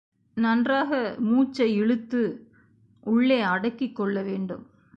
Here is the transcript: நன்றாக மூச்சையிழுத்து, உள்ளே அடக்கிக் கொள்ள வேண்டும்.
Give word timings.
நன்றாக 0.37 0.91
மூச்சையிழுத்து, 1.19 2.21
உள்ளே 3.03 3.41
அடக்கிக் 3.41 3.95
கொள்ள 3.95 4.21
வேண்டும். 4.21 4.65